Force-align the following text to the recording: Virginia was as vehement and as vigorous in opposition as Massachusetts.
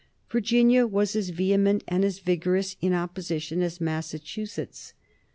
Virginia 0.31 0.87
was 0.87 1.15
as 1.15 1.29
vehement 1.29 1.83
and 1.87 2.03
as 2.03 2.17
vigorous 2.17 2.75
in 2.81 2.91
opposition 2.91 3.61
as 3.61 3.79
Massachusetts. 3.79 4.95